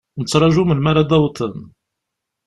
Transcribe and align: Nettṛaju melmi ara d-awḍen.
Nettṛaju 0.19 0.63
melmi 0.65 0.87
ara 0.91 1.09
d-awḍen. 1.09 1.57